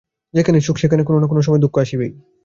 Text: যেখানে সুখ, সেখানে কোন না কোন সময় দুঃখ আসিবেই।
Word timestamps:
যেখানে 0.33 0.57
সুখ, 0.61 0.75
সেখানে 0.77 1.03
কোন 1.03 1.15
না 1.19 1.27
কোন 1.27 1.37
সময় 1.41 1.59
দুঃখ 1.59 1.75
আসিবেই। 1.77 2.11